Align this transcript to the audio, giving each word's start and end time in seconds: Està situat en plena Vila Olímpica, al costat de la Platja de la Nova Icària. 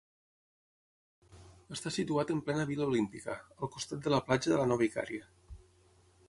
Està 1.75 1.93
situat 1.97 2.33
en 2.35 2.41
plena 2.47 2.65
Vila 2.71 2.87
Olímpica, 2.93 3.37
al 3.67 3.71
costat 3.77 4.03
de 4.09 4.15
la 4.15 4.23
Platja 4.31 4.55
de 4.55 4.59
la 4.63 4.67
Nova 4.73 4.89
Icària. 4.89 5.31